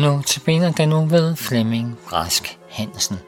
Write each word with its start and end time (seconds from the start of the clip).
Nu 0.00 0.22
tilbage 0.22 0.72
den 0.76 0.88
nu 0.88 1.06
ved 1.06 1.36
Flemming 1.36 1.98
Rask 2.12 2.58
Hansen. 2.70 3.18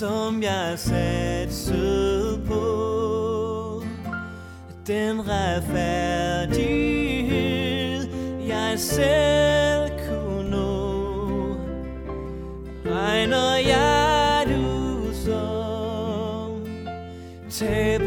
Som 0.00 0.42
jeg 0.42 0.78
satte 0.78 2.40
på. 2.46 3.82
Den 4.86 5.28
retfærdighed 5.28 8.08
jeg 8.46 8.78
selv 8.78 9.90
kunne 10.08 10.50
nå. 10.50 11.56
Regner 12.86 13.56
jeg 13.56 14.46
du 14.48 15.14
som 15.24 16.64
taber 17.50 17.99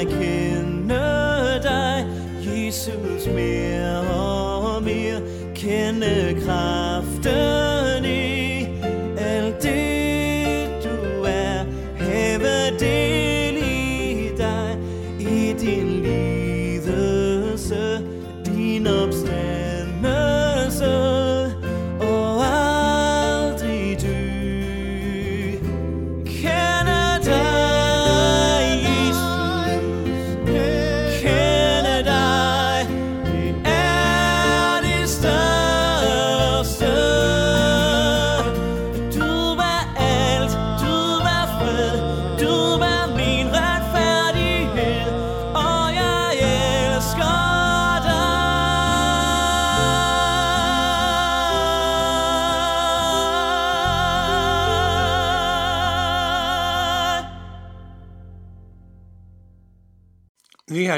Lad 0.00 0.18
mig 0.18 0.29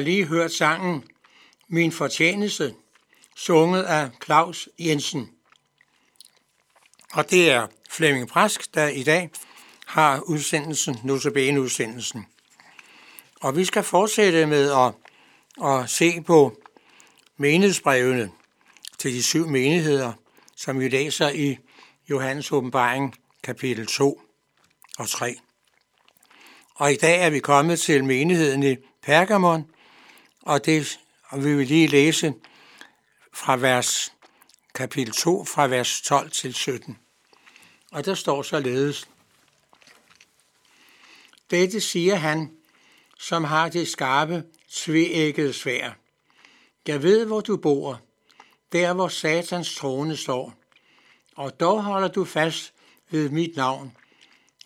lige 0.02 0.26
hørt 0.26 0.52
sangen 0.52 1.04
Min 1.68 1.92
Fortjeneste, 1.92 2.74
sunget 3.36 3.82
af 3.82 4.10
Claus 4.24 4.68
Jensen. 4.78 5.30
Og 7.12 7.30
det 7.30 7.50
er 7.50 7.66
Flemming 7.90 8.28
Prask, 8.28 8.74
der 8.74 8.88
i 8.88 9.02
dag 9.02 9.30
har 9.86 10.20
udsendelsen, 10.20 10.96
notabene 11.04 11.60
udsendelsen. 11.60 12.26
Og 13.40 13.56
vi 13.56 13.64
skal 13.64 13.82
fortsætte 13.82 14.46
med 14.46 14.72
at, 14.72 14.94
at 15.64 15.90
se 15.90 16.20
på 16.20 16.56
menighedsbrevene 17.36 18.30
til 18.98 19.14
de 19.14 19.22
syv 19.22 19.48
menigheder, 19.48 20.12
som 20.56 20.80
vi 20.80 20.88
læser 20.88 21.28
i 21.28 21.58
Johannes 22.10 22.52
åbenbaring 22.52 23.14
kapitel 23.42 23.86
2 23.86 24.20
og 24.98 25.08
3. 25.08 25.36
Og 26.74 26.92
i 26.92 26.96
dag 26.96 27.22
er 27.22 27.30
vi 27.30 27.40
kommet 27.40 27.80
til 27.80 28.04
menigheden 28.04 28.62
i 28.62 28.76
Pergamon, 29.02 29.71
og, 30.42 30.66
det, 30.66 31.00
og 31.24 31.44
vi 31.44 31.56
vil 31.56 31.66
lige 31.66 31.86
læse 31.86 32.34
fra 33.32 33.56
vers 33.56 34.12
kapitel 34.74 35.14
2, 35.14 35.44
fra 35.44 35.66
vers 35.66 36.02
12 36.02 36.30
til 36.30 36.54
17. 36.54 36.98
Og 37.92 38.04
der 38.04 38.14
står 38.14 38.42
således, 38.42 39.08
Dette 41.50 41.80
siger 41.80 42.14
han, 42.14 42.50
som 43.18 43.44
har 43.44 43.68
det 43.68 43.88
skarpe, 43.88 44.44
tveæggede 44.70 45.52
svær. 45.52 45.92
Jeg 46.86 47.02
ved, 47.02 47.26
hvor 47.26 47.40
du 47.40 47.56
bor, 47.56 48.00
der 48.72 48.92
hvor 48.92 49.08
satans 49.08 49.74
trone 49.74 50.16
står, 50.16 50.54
og 51.36 51.60
dog 51.60 51.84
holder 51.84 52.08
du 52.08 52.24
fast 52.24 52.72
ved 53.10 53.28
mit 53.28 53.56
navn, 53.56 53.96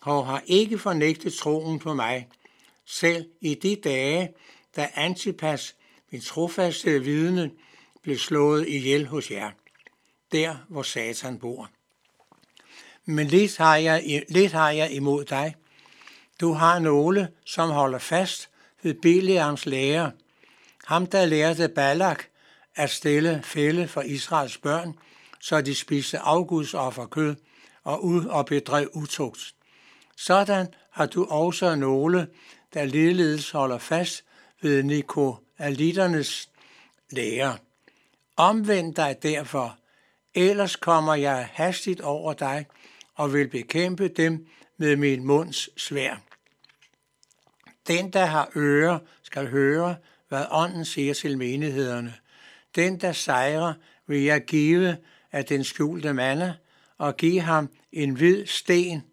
og 0.01 0.27
har 0.27 0.43
ikke 0.45 0.79
fornægtet 0.79 1.33
troen 1.33 1.79
på 1.79 1.93
mig, 1.93 2.27
selv 2.85 3.25
i 3.41 3.55
de 3.55 3.75
dage, 3.75 4.33
da 4.77 4.89
Antipas, 4.95 5.75
min 6.11 6.21
trofaste 6.21 7.03
vidne, 7.03 7.51
blev 8.03 8.17
slået 8.17 8.67
ihjel 8.67 9.07
hos 9.07 9.31
jer, 9.31 9.51
der 10.31 10.55
hvor 10.69 10.83
Satan 10.83 11.39
bor. 11.39 11.69
Men 13.05 13.27
lidt 13.27 13.57
har, 13.57 13.75
jeg, 13.75 14.23
lidt 14.29 14.51
har 14.51 14.71
jeg 14.71 14.91
imod 14.91 15.25
dig. 15.25 15.55
Du 16.41 16.53
har 16.53 16.79
nogle, 16.79 17.29
som 17.45 17.69
holder 17.69 17.99
fast 17.99 18.49
ved 18.83 18.93
Bileams 18.93 19.65
lære, 19.65 20.11
ham 20.85 21.07
der 21.07 21.25
lærte 21.25 21.67
Balak 21.67 22.23
at 22.75 22.89
stille 22.89 23.41
fælde 23.43 23.87
for 23.87 24.01
Israels 24.01 24.57
børn, 24.57 24.95
så 25.41 25.61
de 25.61 25.75
spiste 25.75 26.19
afgudsofferkød 26.19 27.35
og 27.83 28.05
ud 28.05 28.25
og 28.25 28.45
bedrev 28.45 28.89
utugt. 28.93 29.55
Sådan 30.17 30.67
har 30.91 31.05
du 31.05 31.25
også 31.25 31.75
nogle, 31.75 32.27
der 32.73 32.85
ligeledes 32.85 33.51
holder 33.51 33.77
fast 33.77 34.23
ved 34.61 34.83
Nikoliternes 34.83 36.49
lære. 37.09 37.57
Omvend 38.35 38.95
dig 38.95 39.17
derfor, 39.23 39.77
ellers 40.35 40.75
kommer 40.75 41.15
jeg 41.15 41.49
hastigt 41.53 42.01
over 42.01 42.33
dig 42.33 42.65
og 43.15 43.33
vil 43.33 43.47
bekæmpe 43.47 44.07
dem 44.07 44.47
med 44.77 44.95
min 44.95 45.25
munds 45.25 45.81
svær. 45.81 46.15
Den, 47.87 48.13
der 48.13 48.25
har 48.25 48.51
ører, 48.55 48.99
skal 49.23 49.49
høre, 49.49 49.95
hvad 50.27 50.45
ånden 50.51 50.85
siger 50.85 51.13
til 51.13 51.37
menighederne. 51.37 52.13
Den, 52.75 52.99
der 52.99 53.11
sejrer, 53.11 53.73
vil 54.07 54.23
jeg 54.23 54.45
give 54.45 54.97
af 55.31 55.45
den 55.45 55.63
skjulte 55.63 56.13
mande, 56.13 56.57
og 56.97 57.17
give 57.17 57.41
ham 57.41 57.69
en 57.91 58.13
hvid 58.13 58.45
sten, 58.45 59.03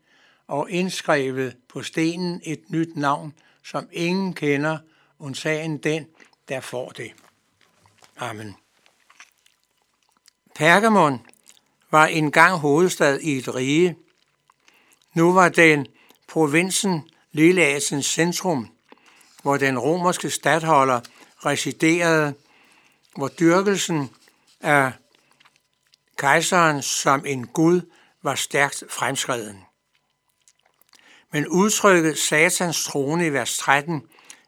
og 0.46 0.70
indskrevet 0.70 1.56
på 1.68 1.82
stenen 1.82 2.40
et 2.44 2.70
nyt 2.70 2.96
navn, 2.96 3.32
som 3.64 3.88
ingen 3.92 4.34
kender, 4.34 4.78
undtagen 5.24 5.78
den, 5.78 6.06
der 6.48 6.60
får 6.60 6.90
det. 6.90 7.12
Amen. 8.16 8.56
Pergamon 10.54 11.26
var 11.90 12.06
engang 12.06 12.58
hovedstad 12.58 13.20
i 13.20 13.38
et 13.38 13.54
rige. 13.54 13.96
Nu 15.14 15.32
var 15.32 15.48
den 15.48 15.86
provinsen 16.28 17.10
Lilleasiens 17.32 18.06
centrum, 18.06 18.68
hvor 19.42 19.56
den 19.56 19.78
romerske 19.78 20.30
stadholder 20.30 21.00
residerede, 21.46 22.34
hvor 23.16 23.28
dyrkelsen 23.28 24.10
af 24.60 24.92
kejseren 26.16 26.82
som 26.82 27.26
en 27.26 27.46
gud 27.46 27.80
var 28.22 28.34
stærkt 28.34 28.84
fremskreden. 28.90 29.64
Men 31.32 31.48
udtrykket 31.48 32.18
satans 32.18 32.84
trone 32.84 33.26
i 33.26 33.32
vers 33.32 33.58
13 33.58 34.02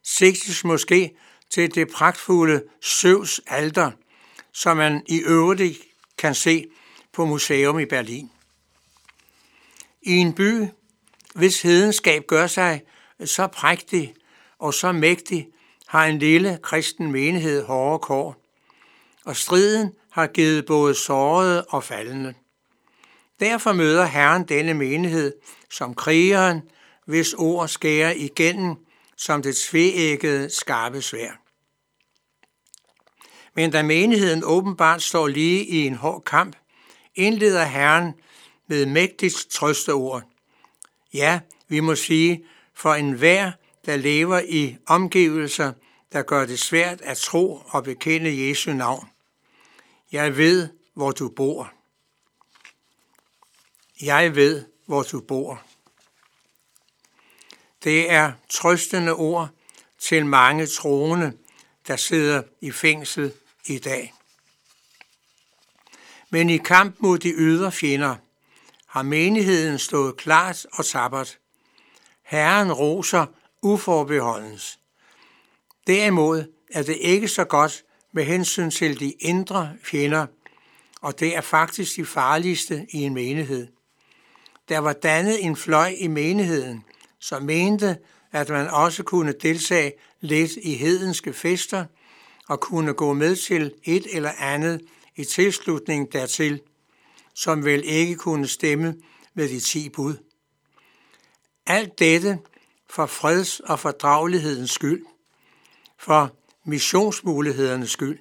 sigtes 0.07 0.65
måske 0.65 1.17
til 1.51 1.75
det 1.75 1.89
pragtfulde 1.89 2.63
Søvs 2.81 3.41
alter, 3.47 3.91
som 4.53 4.77
man 4.77 5.03
i 5.07 5.19
øvrigt 5.19 5.79
kan 6.19 6.35
se 6.35 6.67
på 7.13 7.25
museum 7.25 7.79
i 7.79 7.85
Berlin. 7.85 8.31
I 10.03 10.13
en 10.13 10.33
by, 10.33 10.65
hvis 11.35 11.63
hedenskab 11.63 12.27
gør 12.27 12.47
sig 12.47 12.83
så 13.25 13.47
prægtig 13.47 14.15
og 14.59 14.75
så 14.75 14.93
mægtig, 14.93 15.49
har 15.87 16.07
en 16.07 16.19
lille 16.19 16.59
kristen 16.63 17.13
menighed 17.13 17.65
hårde 17.65 17.99
kår, 17.99 18.43
og 19.25 19.37
striden 19.37 19.93
har 20.11 20.27
givet 20.27 20.67
både 20.67 20.95
sårede 20.95 21.65
og 21.65 21.85
faldende. 21.85 22.35
Derfor 23.41 23.73
møder 23.73 24.05
Herren 24.05 24.45
denne 24.45 24.75
menighed 24.75 25.33
som 25.71 25.95
krigeren, 25.95 26.63
hvis 27.07 27.35
ord 27.35 27.69
skærer 27.69 28.13
igennem 28.17 28.86
som 29.17 29.43
det 29.43 29.57
tveæggede 29.57 30.51
skarpe 30.51 31.03
svær. 31.03 31.31
Men 33.55 33.71
da 33.71 33.83
menigheden 33.83 34.45
åbenbart 34.45 35.03
står 35.03 35.29
lige 35.29 35.67
i 35.67 35.87
en 35.87 35.95
hård 35.95 36.25
kamp, 36.25 36.57
indleder 37.15 37.65
Herren 37.65 38.15
med 38.67 38.87
mægtigt 38.87 39.47
trøsteord. 39.51 40.23
Ja, 41.15 41.41
vi 41.69 41.81
må 41.81 41.95
sige, 41.95 42.45
for 42.75 42.95
enhver, 42.95 43.53
der 43.87 43.97
lever 43.97 44.41
i 44.49 44.77
omgivelser, 44.87 45.73
der 46.13 46.23
gør 46.23 46.47
det 46.47 46.59
svært 46.59 47.01
at 47.01 47.17
tro 47.17 47.63
og 47.67 47.85
bekende 47.85 48.49
Jesu 48.49 48.73
navn. 48.73 49.09
Jeg 50.13 50.37
ved, 50.37 50.69
hvor 50.95 51.11
du 51.11 51.29
bor. 51.29 51.73
Jeg 54.01 54.35
ved, 54.35 54.65
hvor 54.87 55.03
du 55.03 55.21
bor. 55.21 55.63
Det 57.87 58.11
er 58.11 58.33
trøstende 58.49 59.15
ord 59.15 59.49
til 59.99 60.27
mange 60.27 60.67
troende, 60.67 61.33
der 61.87 61.97
sidder 61.97 62.43
i 62.61 62.71
fængsel 62.71 63.33
i 63.67 63.79
dag. 63.79 64.15
Men 66.31 66.51
i 66.51 66.57
kamp 66.57 66.97
mod 66.99 67.19
de 67.19 67.33
ydre 67.33 67.73
fjender 67.73 68.17
har 68.87 69.03
menigheden 69.03 69.79
stået 69.79 70.17
klart 70.17 70.67
og 70.73 70.87
tappert. 70.87 71.39
Herren 72.23 72.73
roser 72.73 73.27
uforbeholdens. 73.63 74.79
Derimod 75.87 76.45
er 76.73 76.83
det 76.83 76.97
ikke 77.01 77.29
så 77.29 77.45
godt 77.45 77.85
med 78.13 78.25
hensyn 78.25 78.71
til 78.71 79.01
de 79.01 79.13
indre 79.13 79.73
fjender, 79.83 80.27
og 81.01 81.21
det 81.21 81.37
er 81.37 81.41
faktisk 81.41 81.97
de 81.97 82.07
farligste 82.07 82.87
i 82.91 83.03
en 83.03 83.15
menighed. 83.15 83.69
Der 84.69 84.79
var 84.79 84.93
dannet 84.93 85.45
en 85.45 85.57
fløj 85.57 85.95
i 85.99 86.07
menigheden, 86.07 86.86
som 87.21 87.43
mente, 87.43 87.99
at 88.33 88.49
man 88.49 88.69
også 88.69 89.03
kunne 89.03 89.33
deltage 89.33 89.93
lidt 90.21 90.53
i 90.63 90.75
hedenske 90.75 91.33
fester 91.33 91.85
og 92.49 92.61
kunne 92.61 92.95
gå 92.95 93.13
med 93.13 93.37
til 93.37 93.75
et 93.85 94.07
eller 94.13 94.33
andet 94.39 94.81
i 95.17 95.25
tilslutning 95.25 96.13
dertil, 96.13 96.61
som 97.35 97.65
vel 97.65 97.83
ikke 97.85 98.17
kunne 98.17 98.47
stemme 98.47 98.95
med 99.35 99.49
de 99.49 99.61
ti 99.61 99.89
bud. 99.89 100.15
Alt 101.67 101.99
dette 101.99 102.39
for 102.91 103.07
freds- 103.07 103.61
og 103.61 103.81
fordragelighedens 103.81 104.71
skyld, 104.71 105.05
for 105.99 106.37
missionsmulighedernes 106.65 107.91
skyld, 107.91 108.19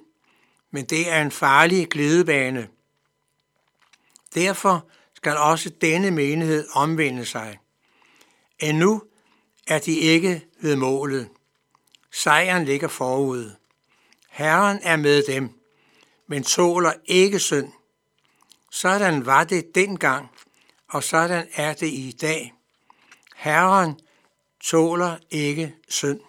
men 0.70 0.84
det 0.84 1.10
er 1.10 1.22
en 1.22 1.30
farlig 1.30 1.88
glidebane. 1.88 2.68
Derfor 4.34 4.88
skal 5.14 5.36
også 5.36 5.70
denne 5.80 6.10
menighed 6.10 6.68
omvende 6.72 7.24
sig. 7.24 7.58
Endnu 8.58 9.02
er 9.66 9.78
de 9.78 9.92
ikke 9.92 10.46
ved 10.60 10.76
målet. 10.76 11.28
Sejren 12.12 12.64
ligger 12.64 12.88
forud. 12.88 13.52
Herren 14.30 14.78
er 14.82 14.96
med 14.96 15.22
dem, 15.22 15.50
men 16.26 16.44
tåler 16.44 16.92
ikke 17.04 17.38
synd. 17.38 17.72
Sådan 18.70 19.26
var 19.26 19.44
det 19.44 19.74
dengang, 19.74 20.28
og 20.88 21.04
sådan 21.04 21.48
er 21.54 21.74
det 21.74 21.86
i 21.86 22.16
dag. 22.20 22.54
Herren 23.36 24.00
tåler 24.60 25.16
ikke 25.30 25.74
synd. 25.88 26.20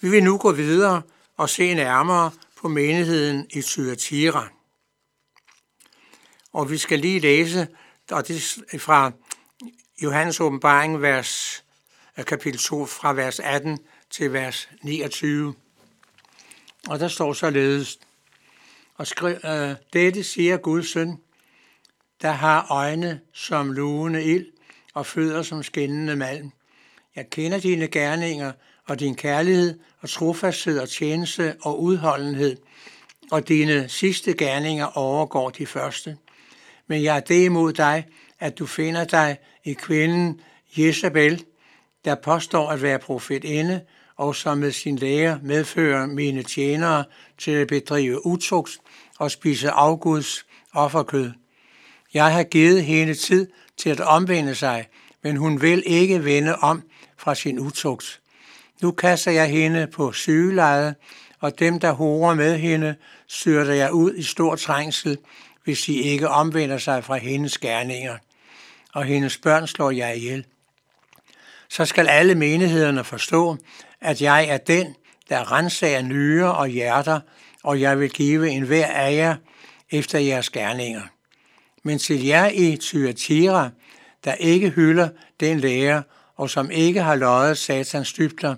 Vi 0.00 0.10
vil 0.10 0.24
nu 0.24 0.38
gå 0.38 0.52
videre 0.52 1.02
og 1.36 1.50
se 1.50 1.74
nærmere 1.74 2.30
på 2.56 2.68
menigheden 2.68 3.46
i 3.50 3.62
Thyatira. 3.62 4.48
Og 6.52 6.70
vi 6.70 6.78
skal 6.78 6.98
lige 6.98 7.20
læse 7.20 7.68
og 8.12 8.28
det 8.28 8.58
er 8.72 8.78
fra 8.78 9.12
Johannes 10.02 10.40
åbenbaring, 10.40 11.02
vers, 11.02 11.64
kapitel 12.26 12.60
2, 12.60 12.86
fra 12.86 13.12
vers 13.12 13.40
18 13.40 13.78
til 14.10 14.32
vers 14.32 14.68
29. 14.82 15.54
Og 16.88 17.00
der 17.00 17.08
står 17.08 17.32
således, 17.32 17.98
og 18.94 19.06
skriv, 19.06 19.36
øh, 19.44 19.74
dette 19.92 20.24
siger 20.24 20.56
Guds 20.56 20.92
søn, 20.92 21.18
der 22.22 22.30
har 22.30 22.66
øjne 22.70 23.20
som 23.32 23.72
lugende 23.72 24.24
ild 24.24 24.46
og 24.94 25.06
fødder 25.06 25.42
som 25.42 25.62
skinnende 25.62 26.16
malm. 26.16 26.52
Jeg 27.16 27.30
kender 27.30 27.58
dine 27.58 27.88
gerninger 27.88 28.52
og 28.86 29.00
din 29.00 29.14
kærlighed 29.14 29.78
og 30.00 30.08
trofasthed 30.08 30.78
og 30.78 30.88
tjeneste 30.88 31.56
og 31.60 31.82
udholdenhed, 31.82 32.56
og 33.30 33.48
dine 33.48 33.88
sidste 33.88 34.34
gerninger 34.34 34.86
overgår 34.98 35.50
de 35.50 35.66
første. 35.66 36.16
Men 36.90 37.02
jeg 37.02 37.16
er 37.16 37.20
det 37.20 37.44
imod 37.44 37.72
dig, 37.72 38.06
at 38.40 38.58
du 38.58 38.66
finder 38.66 39.04
dig 39.04 39.38
i 39.64 39.72
kvinden 39.72 40.40
Jezebel, 40.76 41.44
der 42.04 42.14
påstår 42.14 42.70
at 42.70 42.82
være 42.82 42.98
profetinde, 42.98 43.80
og 44.16 44.36
som 44.36 44.58
med 44.58 44.72
sin 44.72 44.96
læger 44.96 45.38
medfører 45.42 46.06
mine 46.06 46.42
tjenere 46.42 47.04
til 47.38 47.50
at 47.50 47.68
bedrive 47.68 48.26
utugt 48.26 48.78
og 49.18 49.30
spise 49.30 49.70
afguds 49.70 50.46
offerkød. 50.72 51.30
Jeg 52.14 52.32
har 52.32 52.42
givet 52.42 52.84
hende 52.84 53.14
tid 53.14 53.46
til 53.76 53.90
at 53.90 54.00
omvende 54.00 54.54
sig, 54.54 54.86
men 55.22 55.36
hun 55.36 55.62
vil 55.62 55.82
ikke 55.86 56.24
vende 56.24 56.56
om 56.56 56.82
fra 57.16 57.34
sin 57.34 57.58
utugt. 57.58 58.20
Nu 58.82 58.90
kaster 58.90 59.30
jeg 59.30 59.46
hende 59.46 59.86
på 59.86 60.12
sygeleje, 60.12 60.94
og 61.40 61.58
dem, 61.58 61.80
der 61.80 61.92
horer 61.92 62.34
med 62.34 62.58
hende, 62.58 62.94
syrter 63.26 63.74
jeg 63.74 63.92
ud 63.92 64.14
i 64.14 64.22
stor 64.22 64.56
trængsel, 64.56 65.18
hvis 65.64 65.80
de 65.80 65.94
ikke 65.94 66.28
omvender 66.28 66.78
sig 66.78 67.04
fra 67.04 67.16
hendes 67.16 67.58
gerninger, 67.58 68.16
og 68.94 69.04
hendes 69.04 69.38
børn 69.38 69.66
slår 69.66 69.90
jeg 69.90 70.16
ihjel. 70.16 70.46
Så 71.68 71.84
skal 71.84 72.08
alle 72.08 72.34
menighederne 72.34 73.04
forstå, 73.04 73.56
at 74.00 74.22
jeg 74.22 74.48
er 74.48 74.56
den, 74.56 74.94
der 75.28 75.52
renser 75.52 76.02
nyrer 76.02 76.48
og 76.48 76.68
hjerter, 76.68 77.20
og 77.62 77.80
jeg 77.80 78.00
vil 78.00 78.10
give 78.10 78.50
en 78.50 78.62
hver 78.62 78.86
af 78.86 79.14
jer 79.14 79.36
efter 79.90 80.18
jeres 80.18 80.50
gerninger. 80.50 81.02
Men 81.82 81.98
til 81.98 82.24
jer 82.24 82.48
i 82.48 82.78
Thyatira, 82.82 83.70
der 84.24 84.34
ikke 84.34 84.70
hylder 84.70 85.08
den 85.40 85.60
lære, 85.60 86.02
og 86.36 86.50
som 86.50 86.70
ikke 86.70 87.02
har 87.02 87.14
løjet 87.14 87.58
satans 87.58 88.12
dybder, 88.12 88.54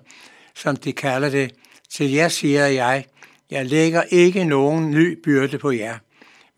som 0.55 0.77
de 0.77 0.93
kalder 0.93 1.31
det, 1.31 1.55
til 1.91 2.11
jer 2.11 2.29
siger 2.29 2.67
jeg, 2.67 3.05
jeg 3.51 3.67
lægger 3.67 4.03
ikke 4.03 4.45
nogen 4.45 4.91
ny 4.91 5.21
byrde 5.25 5.59
på 5.59 5.71
jer 5.71 5.99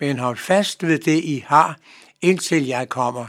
men 0.00 0.18
hold 0.18 0.36
fast 0.36 0.86
ved 0.86 0.98
det, 0.98 1.24
I 1.24 1.44
har, 1.46 1.76
indtil 2.20 2.66
jeg 2.66 2.88
kommer. 2.88 3.26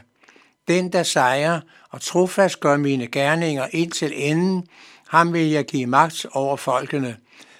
Den, 0.68 0.92
der 0.94 1.04
sejrer 1.04 1.62
og 1.90 2.02
trofast 2.02 2.60
gør 2.60 2.78
mine 2.78 3.08
gerninger 3.08 3.68
indtil 3.72 4.14
enden, 4.16 4.68
ham 5.08 5.34
vil 5.34 5.50
jeg 5.50 5.66
give 5.66 5.86
magt 5.86 6.26
over 6.32 6.58
folkene. 6.58 7.18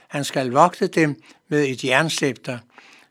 Han 0.08 0.24
skal 0.24 0.52
vogte 0.52 0.88
dem 0.88 1.22
med 1.48 1.66
et 1.66 1.84
jernscepter, 1.84 2.58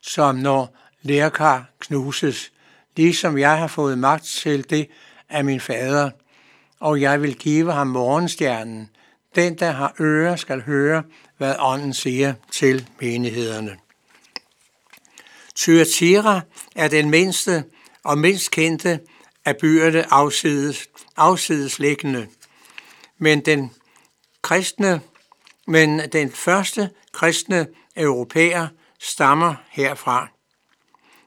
som 0.01 0.35
når 0.35 0.75
lærkar 1.01 1.69
knuses, 1.79 2.51
ligesom 2.95 3.37
jeg 3.37 3.57
har 3.57 3.67
fået 3.67 3.97
magt 3.97 4.23
til 4.23 4.69
det 4.69 4.87
af 5.29 5.45
min 5.45 5.59
fader, 5.59 6.09
og 6.79 7.01
jeg 7.01 7.21
vil 7.21 7.35
give 7.35 7.71
ham 7.71 7.87
morgenstjernen. 7.87 8.89
Den, 9.35 9.55
der 9.55 9.71
har 9.71 9.95
ører, 9.99 10.35
skal 10.35 10.61
høre, 10.61 11.03
hvad 11.37 11.55
ånden 11.59 11.93
siger 11.93 12.33
til 12.51 12.87
menighederne. 13.01 13.77
Thyatira 15.55 16.41
er 16.75 16.87
den 16.87 17.09
mindste 17.09 17.63
og 18.03 18.17
mindst 18.17 18.51
kendte 18.51 18.99
af 19.45 19.57
byerne 19.57 20.13
afsides, 20.13 20.89
afsides 21.17 21.79
liggende. 21.79 22.27
Men 23.17 23.39
den 23.39 23.71
kristne, 24.41 25.01
men 25.67 25.99
den 25.99 26.31
første 26.31 26.89
kristne 27.11 27.67
europæer 27.95 28.67
stammer 28.99 29.55
herfra. 29.69 30.27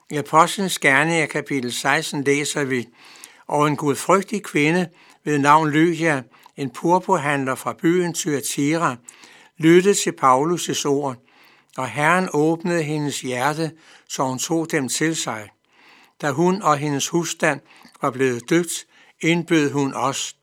I 0.09 0.15
Apostlenes 0.17 0.79
Gerninger 0.79 1.25
kapitel 1.25 1.73
16 1.73 2.23
læser 2.23 2.63
vi, 2.63 2.87
og 3.47 3.67
en 3.67 3.75
gudfrygtig 3.75 4.43
kvinde 4.43 4.89
ved 5.23 5.37
navn 5.37 5.69
Lydia, 5.69 6.23
en 6.57 6.69
purpurhandler 6.69 7.55
fra 7.55 7.73
byen 7.81 8.13
Thyatira, 8.13 8.95
lyttede 9.57 9.95
til 9.95 10.13
Paulus' 10.21 10.85
ord, 10.85 11.15
og 11.79 11.89
Herren 11.89 12.29
åbnede 12.33 12.83
hendes 12.83 13.21
hjerte, 13.21 13.71
så 14.09 14.23
hun 14.23 14.39
tog 14.39 14.71
dem 14.71 14.89
til 14.89 15.15
sig. 15.15 15.49
Da 16.21 16.31
hun 16.31 16.61
og 16.61 16.77
hendes 16.77 17.07
husstand 17.07 17.61
var 18.01 18.11
blevet 18.11 18.49
døbt, 18.49 18.87
indbød 19.21 19.71
hun 19.71 19.93
os. 19.93 20.35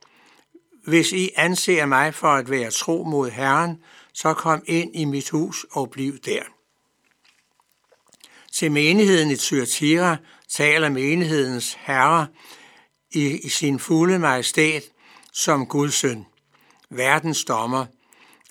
Hvis 0.86 1.12
I 1.12 1.30
anser 1.36 1.86
mig 1.86 2.14
for 2.14 2.28
at 2.28 2.50
være 2.50 2.70
tro 2.70 3.04
mod 3.04 3.30
Herren, 3.30 3.82
så 4.12 4.34
kom 4.34 4.62
ind 4.66 4.96
i 4.96 5.04
mit 5.04 5.30
hus 5.30 5.66
og 5.72 5.90
bliv 5.90 6.18
der. 6.18 6.42
Til 8.52 8.72
menigheden 8.72 9.30
i 9.30 9.36
Thyatira 9.36 10.16
taler 10.48 10.88
menighedens 10.88 11.78
herre 11.80 12.26
i, 13.10 13.38
i 13.38 13.48
sin 13.48 13.78
fulde 13.78 14.18
majestæt 14.18 14.82
som 15.32 15.66
Guds 15.66 15.94
søn, 15.94 16.26
verdens 16.90 17.44
dommer, 17.44 17.86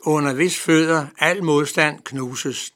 under 0.01 0.34
hvis 0.34 0.60
fødder 0.60 1.08
al 1.20 1.44
modstand 1.44 2.00
knuses. 2.00 2.75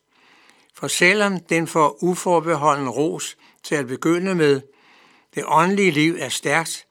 For 0.80 0.88
selvom 0.88 1.40
den 1.40 1.68
får 1.68 2.04
uforbeholden 2.04 2.90
ros 2.90 3.38
til 3.64 3.76
at 3.76 3.88
begynde 3.88 4.36
med, 4.36 4.62
det 5.36 5.44
åndelige 5.48 5.92
liv 5.92 6.16
er 6.20 6.30
stærkt, 6.30 6.86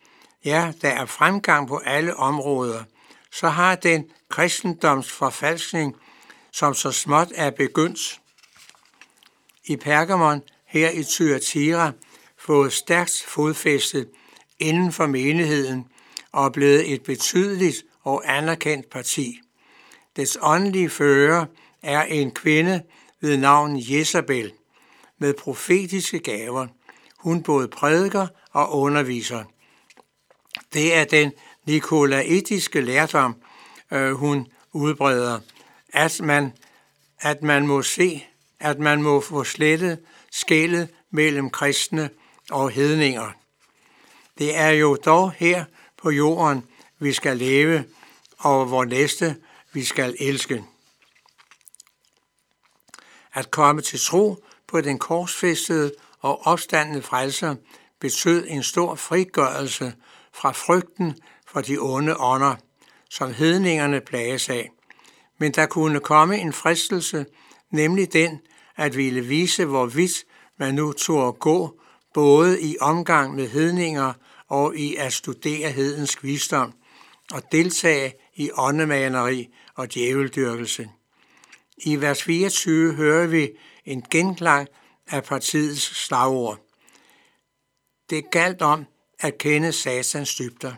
ja, 0.45 0.73
der 0.83 0.88
er 0.88 1.07
fremgang 1.07 1.68
på 1.68 1.78
alle 1.78 2.16
områder, 2.16 2.85
så 3.33 3.49
har 3.49 3.75
den 3.75 4.11
kristendomsforfalskning, 4.28 5.97
som 6.52 6.75
så 6.75 6.92
småt 6.92 7.33
er 7.35 7.50
begyndt 7.50 8.21
i 9.64 9.76
Pergamon 9.76 10.42
her 10.66 10.90
i 10.90 11.02
Thyatira, 11.02 11.92
fået 12.38 12.73
stærkt 12.73 13.25
fodfæste 13.26 14.07
inden 14.59 14.92
for 14.92 15.07
menigheden 15.07 15.87
og 16.33 16.45
er 16.45 16.50
blevet 16.50 16.92
et 16.92 17.02
betydeligt 17.02 17.85
og 18.02 18.37
anerkendt 18.37 18.90
parti. 18.90 19.40
Dets 20.16 20.38
åndelige 20.40 20.90
fører 20.90 21.47
er 21.83 22.02
en 22.02 22.30
kvinde 22.30 22.83
ved 23.21 23.37
navn 23.37 23.77
Jezabel 23.77 24.53
med 25.19 25.35
profetiske 25.35 26.19
gaver. 26.19 26.67
Hun 27.19 27.43
både 27.43 27.69
prædiker 27.69 28.27
og 28.53 28.79
underviser. 28.79 29.45
Det 30.73 30.95
er 30.95 31.05
den 31.05 31.33
nikolaitiske 31.67 32.81
lærdom, 32.81 33.37
øh, 33.93 34.13
hun 34.13 34.47
udbreder, 34.73 35.41
at 35.93 36.21
man, 36.23 36.53
at 37.21 37.43
man 37.43 37.67
må 37.67 37.83
se, 37.83 38.25
at 38.61 38.79
man 38.79 39.03
må 39.03 39.21
få 39.21 39.45
slettet 39.45 39.99
skældet 40.31 40.89
mellem 41.11 41.51
kristne 41.51 42.11
og 42.51 42.71
hedninger. 42.71 43.33
Det 44.39 44.57
er 44.57 44.71
jo 44.71 44.97
dog 45.05 45.33
her 45.33 45.65
på 46.03 46.11
jorden, 46.11 46.65
vi 46.99 47.13
skal 47.13 47.37
leve, 47.37 47.85
og 48.39 48.67
hvor 48.67 48.85
næste 48.85 49.37
vi 49.73 49.85
skal 49.85 50.17
elske. 50.21 50.65
At 53.38 53.50
komme 53.50 53.83
til 53.83 54.00
tro 54.00 54.45
på 54.66 54.80
den 54.80 54.99
korsfæstede 54.99 55.92
og 56.21 56.47
opstandende 56.47 57.02
frelser 57.02 57.54
betød 58.00 58.47
en 58.49 58.62
stor 58.62 58.95
frigørelse 58.95 59.92
fra 60.33 60.52
frygten 60.52 61.14
for 61.47 61.61
de 61.61 61.78
onde 61.80 62.16
ånder, 62.16 62.54
som 63.11 63.35
hedningerne 63.35 64.00
plages 64.00 64.49
af. 64.49 64.71
Men 65.38 65.52
der 65.52 65.66
kunne 65.66 66.00
komme 66.00 66.38
en 66.38 66.52
fristelse, 66.52 67.26
nemlig 67.71 68.12
den 68.12 68.40
at 68.76 68.97
ville 68.97 69.21
vise, 69.21 69.64
hvor 69.64 69.87
vidt 69.87 70.25
man 70.59 70.75
nu 70.75 70.92
tog 70.92 71.28
at 71.28 71.38
gå, 71.38 71.80
både 72.14 72.62
i 72.62 72.76
omgang 72.80 73.35
med 73.35 73.49
hedninger 73.49 74.12
og 74.49 74.76
i 74.76 74.97
at 74.97 75.12
studere 75.12 75.71
hedens 75.71 76.25
visdom 76.25 76.73
og 77.33 77.42
deltage 77.52 78.14
i 78.37 78.50
åndemaneri 78.54 79.49
og 79.75 79.95
djæveldyrkelse. 79.95 80.88
I 81.81 81.97
vers 81.97 82.23
24 82.23 82.95
hører 82.95 83.27
vi 83.27 83.51
en 83.85 84.03
genklang 84.11 84.69
af 85.07 85.25
partiets 85.25 86.05
slagord. 86.07 86.59
Det 88.11 88.31
galt 88.31 88.63
om 88.63 88.87
at 89.19 89.39
kende 89.39 89.73
satans 89.73 90.35
dybder. 90.35 90.75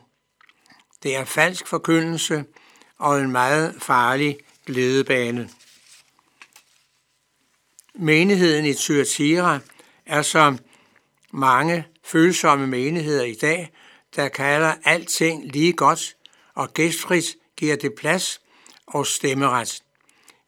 Det 1.03 1.17
er 1.17 1.25
falsk 1.25 1.67
forkyndelse 1.67 2.45
og 2.99 3.21
en 3.21 3.33
meget 3.33 3.75
farlig 3.79 4.39
glædebane. 4.67 5.51
Menigheden 7.95 8.65
i 8.65 8.75
Thyatira 8.75 9.59
er 10.07 10.23
som 10.23 10.59
mange 11.31 11.87
følsomme 12.05 12.67
menigheder 12.67 13.25
i 13.25 13.35
dag, 13.35 13.73
der 14.17 14.29
kalder 14.29 14.75
alting 14.85 15.53
lige 15.53 15.73
godt 15.73 16.17
og 16.55 16.75
gæstfrit 16.75 17.37
giver 17.57 17.77
det 17.77 17.95
plads 17.95 18.41
og 18.87 19.07
stemmeret. 19.07 19.83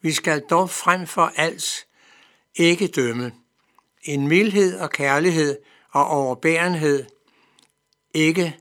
Vi 0.02 0.12
skal 0.12 0.42
dog 0.50 0.70
frem 0.70 1.06
for 1.06 1.32
alt 1.36 1.86
ikke 2.54 2.86
dømme. 2.86 3.32
En 4.02 4.28
mildhed 4.28 4.78
og 4.78 4.90
kærlighed 4.90 5.58
og 5.90 6.06
overbærenhed, 6.06 7.04
ikke, 8.14 8.56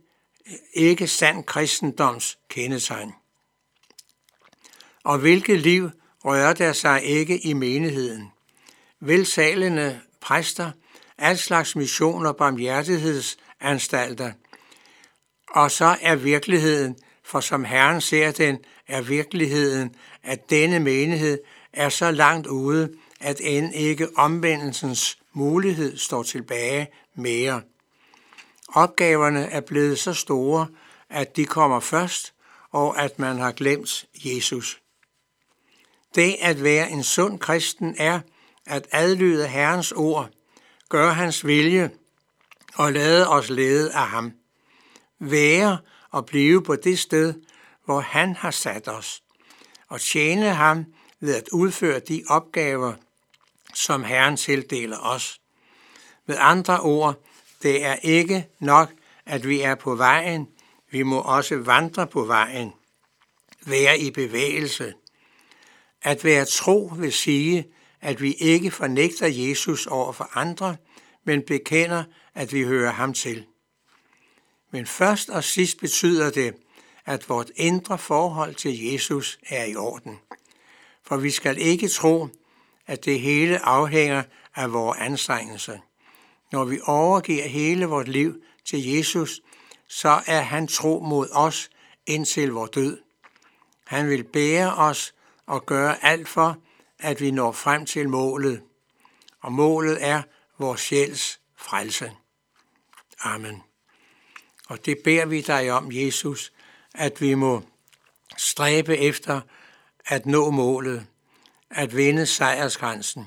ikke 0.73 1.07
sand 1.07 1.43
kristendoms 1.43 2.37
kendetegn. 2.49 3.13
Og 5.03 5.17
hvilket 5.17 5.59
liv 5.59 5.89
rører 6.25 6.53
der 6.53 6.73
sig 6.73 7.03
ikke 7.03 7.45
i 7.45 7.53
menigheden? 7.53 8.31
Velsalende 8.99 10.01
præster, 10.21 10.71
al 11.17 11.37
slags 11.37 11.75
missioner, 11.75 12.31
barmhjertighedsanstalter. 12.31 14.31
Og 15.49 15.71
så 15.71 15.97
er 16.01 16.15
virkeligheden, 16.15 16.97
for 17.31 17.39
som 17.39 17.65
Herren 17.65 18.01
ser 18.01 18.31
den, 18.31 18.59
er 18.87 19.01
virkeligheden, 19.01 19.95
at 20.23 20.49
denne 20.49 20.79
menighed 20.79 21.39
er 21.73 21.89
så 21.89 22.11
langt 22.11 22.47
ude, 22.47 22.93
at 23.19 23.41
end 23.43 23.75
ikke 23.75 24.07
omvendelsens 24.17 25.17
mulighed 25.33 25.97
står 25.97 26.23
tilbage 26.23 26.87
mere. 27.15 27.61
Opgaverne 28.67 29.43
er 29.43 29.61
blevet 29.61 29.99
så 29.99 30.13
store, 30.13 30.67
at 31.09 31.35
de 31.35 31.45
kommer 31.45 31.79
først, 31.79 32.33
og 32.71 33.03
at 33.03 33.19
man 33.19 33.37
har 33.39 33.51
glemt 33.51 34.05
Jesus. 34.25 34.81
Det 36.15 36.35
at 36.39 36.63
være 36.63 36.91
en 36.91 37.03
sund 37.03 37.39
kristen 37.39 37.95
er 37.97 38.19
at 38.65 38.87
adlyde 38.91 39.47
Herrens 39.47 39.91
ord, 39.91 40.29
gøre 40.89 41.13
hans 41.13 41.45
vilje 41.45 41.91
og 42.75 42.93
lade 42.93 43.29
os 43.29 43.49
lede 43.49 43.93
af 43.93 44.07
ham. 44.07 44.31
Være 45.19 45.77
og 46.11 46.25
blive 46.25 46.63
på 46.63 46.75
det 46.75 46.99
sted, 46.99 47.33
hvor 47.85 47.99
han 47.99 48.35
har 48.35 48.51
sat 48.51 48.87
os, 48.87 49.23
og 49.87 50.01
tjene 50.01 50.49
ham 50.49 50.85
ved 51.19 51.35
at 51.35 51.49
udføre 51.49 51.99
de 51.99 52.23
opgaver, 52.27 52.93
som 53.73 54.03
Herren 54.03 54.37
tildeler 54.37 54.97
os. 54.97 55.41
Med 56.25 56.35
andre 56.39 56.79
ord, 56.79 57.15
det 57.63 57.85
er 57.85 57.95
ikke 57.95 58.47
nok, 58.59 58.91
at 59.25 59.47
vi 59.47 59.61
er 59.61 59.75
på 59.75 59.95
vejen, 59.95 60.47
vi 60.91 61.03
må 61.03 61.19
også 61.19 61.57
vandre 61.57 62.07
på 62.07 62.23
vejen, 62.23 62.73
være 63.65 63.99
i 63.99 64.11
bevægelse. 64.11 64.93
At 66.01 66.23
være 66.23 66.45
tro 66.45 66.91
vil 66.97 67.13
sige, 67.13 67.67
at 68.01 68.21
vi 68.21 68.33
ikke 68.33 68.71
fornægter 68.71 69.27
Jesus 69.27 69.87
over 69.87 70.11
for 70.11 70.29
andre, 70.33 70.75
men 71.23 71.41
bekender, 71.41 72.03
at 72.35 72.53
vi 72.53 72.63
hører 72.63 72.91
ham 72.91 73.13
til. 73.13 73.45
Men 74.71 74.85
først 74.85 75.29
og 75.29 75.43
sidst 75.43 75.77
betyder 75.77 76.29
det, 76.29 76.55
at 77.05 77.29
vort 77.29 77.51
indre 77.55 77.97
forhold 77.97 78.55
til 78.55 78.83
Jesus 78.83 79.39
er 79.49 79.65
i 79.65 79.75
orden. 79.75 80.19
For 81.03 81.17
vi 81.17 81.31
skal 81.31 81.57
ikke 81.57 81.87
tro, 81.87 82.27
at 82.87 83.05
det 83.05 83.19
hele 83.19 83.65
afhænger 83.65 84.23
af 84.55 84.73
vores 84.73 84.97
anstrengelse. 84.97 85.81
Når 86.51 86.65
vi 86.65 86.79
overgiver 86.83 87.47
hele 87.47 87.85
vort 87.85 88.07
liv 88.07 88.43
til 88.65 88.85
Jesus, 88.85 89.41
så 89.87 90.21
er 90.27 90.41
han 90.41 90.67
tro 90.67 90.99
mod 90.99 91.29
os 91.31 91.69
indtil 92.05 92.51
vores 92.51 92.71
død. 92.71 93.01
Han 93.87 94.09
vil 94.09 94.23
bære 94.23 94.75
os 94.75 95.13
og 95.45 95.65
gøre 95.65 96.03
alt 96.03 96.29
for, 96.29 96.57
at 96.99 97.21
vi 97.21 97.31
når 97.31 97.51
frem 97.51 97.85
til 97.85 98.09
målet. 98.09 98.61
Og 99.41 99.51
målet 99.51 99.97
er 100.05 100.21
vores 100.57 100.81
sjæls 100.81 101.39
frelse. 101.55 102.11
Amen. 103.19 103.70
Og 104.71 104.85
det 104.85 104.97
beder 105.03 105.25
vi 105.25 105.41
dig 105.41 105.71
om, 105.71 105.91
Jesus, 105.91 106.51
at 106.93 107.21
vi 107.21 107.33
må 107.33 107.63
stræbe 108.37 108.97
efter 108.97 109.41
at 110.05 110.25
nå 110.25 110.51
målet, 110.51 111.07
at 111.69 111.95
vinde 111.95 112.25
sejrsgrænsen 112.25 113.25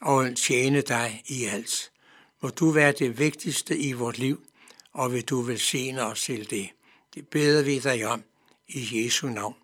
og 0.00 0.36
tjene 0.36 0.80
dig 0.80 1.22
i 1.26 1.44
alt. 1.44 1.92
Må 2.40 2.48
du 2.48 2.70
være 2.70 2.92
det 2.92 3.18
vigtigste 3.18 3.78
i 3.78 3.92
vort 3.92 4.18
liv, 4.18 4.46
og 4.92 5.12
vil 5.12 5.24
du 5.24 5.40
velsigne 5.40 6.02
os 6.02 6.22
til 6.22 6.50
det. 6.50 6.70
Det 7.14 7.28
beder 7.28 7.62
vi 7.62 7.78
dig 7.78 8.06
om 8.06 8.22
i 8.68 9.04
Jesu 9.04 9.28
navn. 9.28 9.56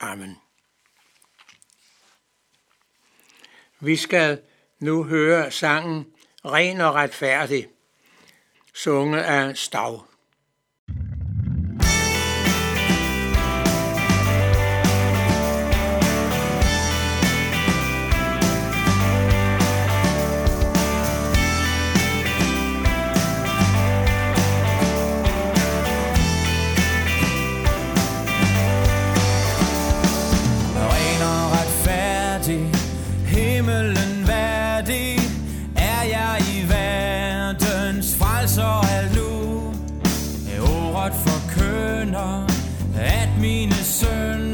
Amen. 0.00 0.36
Vi 3.80 3.96
skal 3.96 4.40
nu 4.78 5.04
høre 5.04 5.50
sangen 5.50 6.06
Ren 6.44 6.80
og 6.80 6.94
retfærdig, 6.94 7.68
sunget 8.74 9.20
af 9.20 9.56
Stav. 9.56 10.15
Træls 38.46 38.58
og 38.58 38.90
alt 38.90 39.14
nu 39.16 39.62
Ordet 40.94 41.12
forkynder, 41.14 42.46
at 42.96 43.28
mine 43.40 43.74
søn 43.74 44.45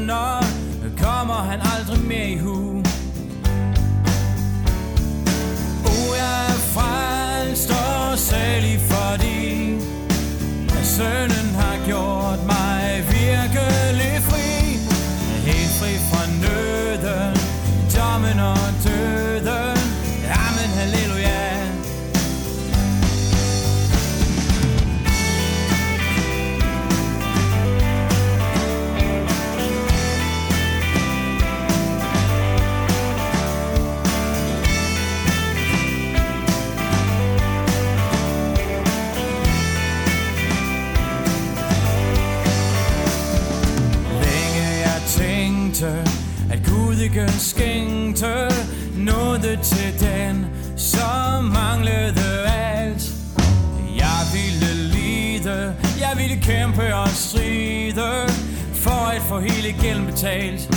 hele 60.23 60.72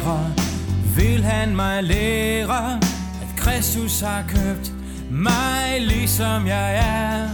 svære 0.00 0.32
vil 0.96 1.24
han 1.24 1.56
mig 1.56 1.84
lære, 1.84 2.74
at 3.22 3.36
Kristus 3.36 4.00
har 4.00 4.24
købt 4.28 4.72
mig 5.10 5.80
ligesom 5.80 6.46
jeg 6.46 6.76
er. 6.76 7.28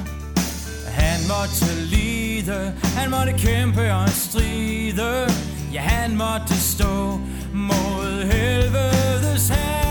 Han 0.90 1.20
måtte 1.28 1.84
lide, 1.84 2.72
han 2.96 3.10
måtte 3.10 3.32
kæmpe 3.32 3.94
og 3.94 4.08
stride, 4.08 5.26
ja 5.72 5.80
han 5.80 6.16
måtte 6.16 6.60
stå 6.60 7.20
mod 7.52 8.24
helvedes 8.24 9.48
herre 9.48 9.81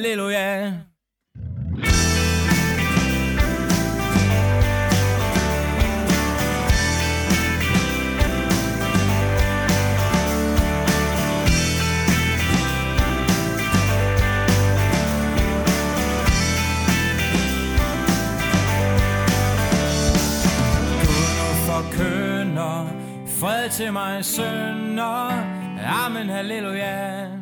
halleluja. 0.00 0.72
Forkynder 21.66 22.88
fred 23.40 23.70
til 23.70 23.92
mig 23.92 24.24
sønder. 24.24 25.32
Amen, 26.04 26.28
halleluja. 26.28 27.39